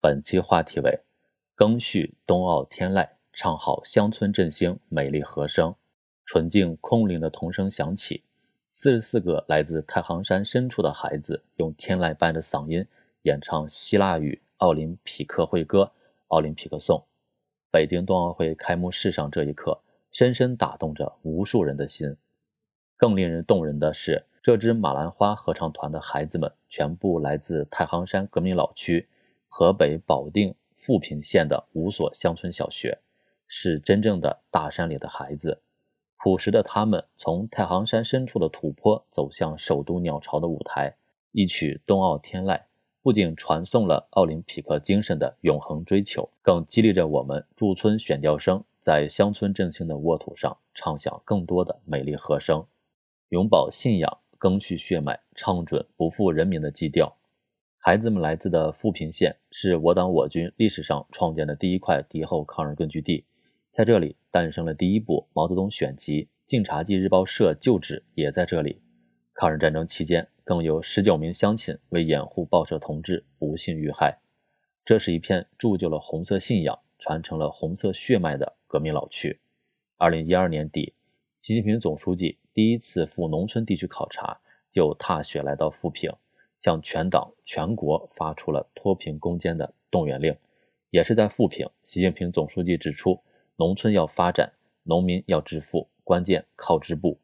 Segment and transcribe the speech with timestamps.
[0.00, 1.00] 本期话题为
[1.56, 5.74] “更续冬奥天籁，唱好乡村振兴美丽和声”。
[6.24, 8.22] 纯净空灵的童声响起，
[8.70, 12.86] 四十四个来自太行山深处的孩子用天籁般的嗓音
[13.22, 15.82] 演唱希腊语奥林匹克会歌
[16.28, 16.96] 《奥林匹克颂》。
[17.72, 19.80] 北京冬奥会开幕式上这一刻，
[20.12, 22.16] 深深打动着无数人的心。
[22.96, 29.08] 更令人动人的是，这支马兰花合唱团的孩子们全部来自太行山革命老区
[29.48, 32.98] 河北保定富平县的五所乡村小学，
[33.46, 35.60] 是真正的大山里的孩子。
[36.16, 40.94] 朴实的他们从太行山深处的土坡走向首都鸟巢的舞台，
[41.32, 42.56] 一曲《冬奥天籁》
[43.02, 52.66] 不仅传颂了奥林匹克精神的永恒追求，更激励着我们驻村选调生在乡村振兴的沃土上唱响更多的美丽和声。
[53.28, 57.16] 永葆信仰，赓续血脉，唱准不负人民的基调。
[57.88, 63.24] 孩子们来自的富平县，是我党我军历史上创建的第一块敌后抗日根据地。
[63.70, 68.82] 在这里诞生了第一部毛泽东选集，《晋察冀日报社》旧址也在这里。
[69.32, 74.18] 抗日战争期间，更有十九名乡亲为掩护报社同志不幸遇害。
[74.84, 79.40] 这是一片铸就了红色信仰、传承了红色血脉的革命老区。
[79.96, 80.92] 二零一二年底，
[81.40, 84.38] 习近平总书记第一次赴农村地区考察，
[84.70, 86.12] 就踏雪来到富平，
[86.60, 90.36] 向全党全国发出了脱贫攻坚的动员令。
[90.90, 93.20] 也是在富平，习近平总书记指出。
[93.56, 94.52] 农村要发展，
[94.84, 97.18] 农民要致富，关键靠织布。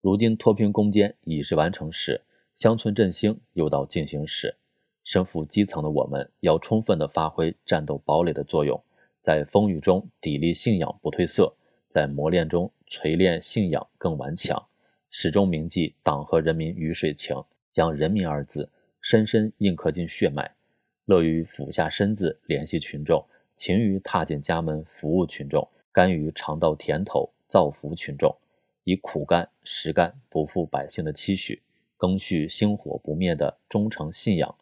[0.00, 2.20] 如今脱贫攻坚已是完成时，
[2.54, 4.56] 乡村振兴又到进行时。
[5.04, 8.82] 身负基层的我们，要充分的发挥战斗堡垒的作用，
[9.22, 11.54] 在风雨中砥砺信仰不褪色，
[11.88, 14.66] 在磨练中锤炼信仰更顽强，
[15.08, 17.40] 始终铭记党和人民鱼水情，
[17.70, 18.68] 将“人民”二字
[19.08, 20.56] 深深印刻进血脉，
[21.04, 25.68] 乐于俯下身子联系群众，勤于踏进家门服务群众。
[25.92, 28.36] 甘于尝到甜头，造福群众，
[28.82, 31.62] 以苦干实干不负百姓的期许，
[31.96, 34.52] 赓续星火不灭的忠诚信仰，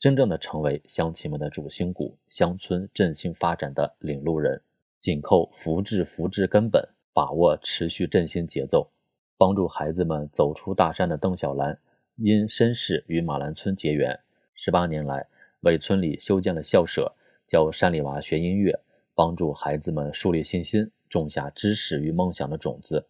[0.00, 4.60] 真正的成为乡亲们的主心骨，乡村振兴发展的领路人。
[4.98, 8.90] 紧扣福治福治根本，把握持续振兴节奏，
[9.38, 11.78] 帮助孩子们走出大山的邓小兰，
[12.16, 14.20] 因身世与马兰村结缘，
[14.54, 15.26] 十八年来
[15.60, 17.14] 为村里修建了校舍，
[17.46, 18.80] 教山里娃学音乐。
[19.14, 23.06] 帮助孩子们树立信心，种下知识与梦想的种子，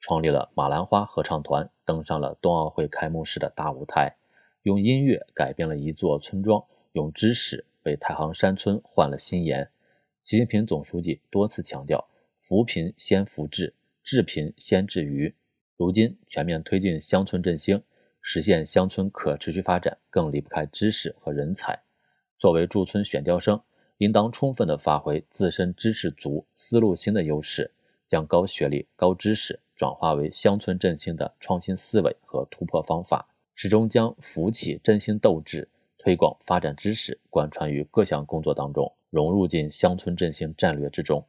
[0.00, 4.16] 创立了马兰花合唱团，登上了冬奥会开幕式的大舞台，
[4.62, 9.70] 用音乐改变了一座村庄，用知识为太行山村换了新颜。
[10.24, 12.04] 习近平总书记多次强调，
[12.42, 15.32] 扶贫先扶志，治贫先治愚。
[15.76, 17.80] 如今全面推进乡村振兴，
[18.24, 21.78] 实现乡村可持续发展，更离不开知识和人才。
[22.36, 23.60] 作为驻村选调生。
[23.98, 27.70] 应当充分地发挥自身知识足、思路新的优势，
[28.08, 33.24] 将高学历、高知识转化为乡村振兴的创新思维和突破方法，
[33.54, 41.24] 始终将扶起振兴斗志、推广发展知识贯穿于各项工作当中，融入进乡村振兴战略之中。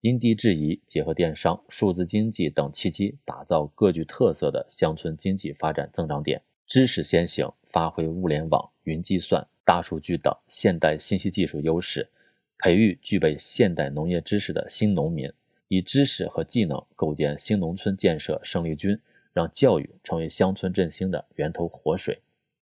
[0.00, 6.42] 因地制宜，结合电商、数字经济等契机，打造各具特色的乡村经济发展增长点。
[6.66, 9.46] 知识先行，发挥物联网、云计算。
[9.62, 12.08] 大数据等现代信息技术优势，
[12.58, 15.30] 培育具备现代农业知识的新农民，
[15.68, 18.98] 以知识和技能构建新农村建设胜利军，
[19.32, 22.18] 让教育成为乡村振兴的源头活水。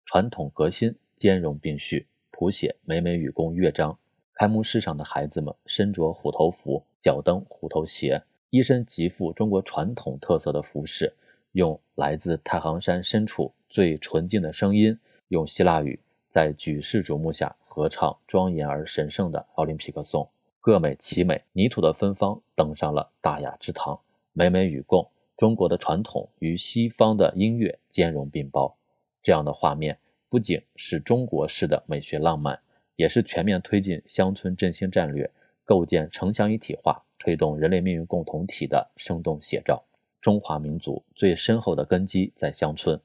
[0.06, 3.98] 传统革新兼容并蓄，谱写美美与共乐章。
[4.34, 11.14] 开幕式上的孩子们身着虎头服，脚蹬虎头鞋，一身极富中国传统特色的服饰，
[11.52, 16.00] 用来自太行山深处最纯净的声音，用希腊语。
[16.28, 20.28] 在举世瞩目下合唱庄严而神圣的奥林匹克颂，
[20.60, 24.00] 各美其美，泥土的芬芳登上了大雅之堂，
[24.32, 28.76] 美美与共，中国的传统与西方的音乐兼容并包，
[29.22, 29.96] 这样的画面
[30.28, 32.58] 不仅是中国式的美学浪漫，
[32.96, 35.30] 也是全面推进乡村振兴战略、
[35.64, 39.84] 构建城乡一体化、推动人类命运共同体的生动写照。
[40.20, 42.98] 中华民族最深厚的根基在乡村，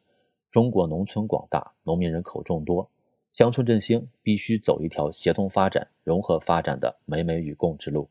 [0.50, 2.90] 中国农村广大，农民人口众多。
[3.34, 8.10] 乡村振兴必须走一条协同发展、融合发展的美美与共之路。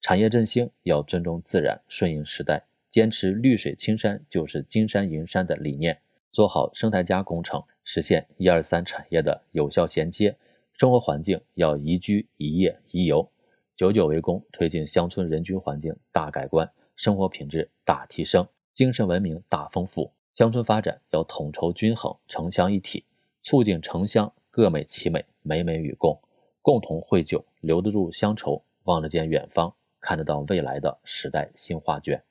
[0.00, 6.00] 产业振兴要尊重自然、顺应时代，坚持绿水青山就是金山银山的理念，
[6.32, 10.36] 做好生态加工程，实现一二三产业的有效衔接。
[10.78, 13.28] 生活环境要宜居宜业宜游。
[13.74, 20.12] 久久为功推进乡村人居环境大改观生活品质大提升精神文明大丰富。
[20.32, 23.04] 乡村发展要统筹均衡城乡一体
[23.42, 26.16] 促进城乡各美其美美美与共
[26.62, 32.22] 共同绘就留得住乡愁望得见远方看得到未来的时代新画卷。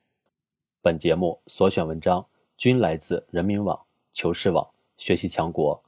[0.80, 3.78] 本节目所选文章均来自人民网
[4.10, 5.87] 求是网学习强国。